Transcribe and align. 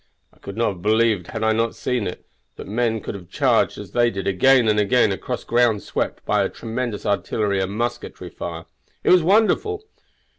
I 0.33 0.39
could 0.39 0.57
not 0.57 0.69
have 0.69 0.81
believed 0.81 1.27
had 1.27 1.43
I 1.43 1.51
not 1.51 1.75
seen 1.75 2.07
it, 2.07 2.25
that 2.55 2.67
men 2.67 3.01
could 3.01 3.13
have 3.13 3.29
charged 3.29 3.77
as 3.77 3.91
they 3.91 4.09
did 4.09 4.25
again 4.25 4.67
and 4.67 4.79
again 4.79 5.11
across 5.11 5.43
ground 5.43 5.83
swept 5.83 6.25
by 6.25 6.41
a 6.43 6.49
tremendous 6.49 7.05
artillery 7.05 7.61
and 7.61 7.73
musketry 7.73 8.31
fire; 8.31 8.65
it 9.03 9.11
was 9.11 9.21
wonderful! 9.21 9.83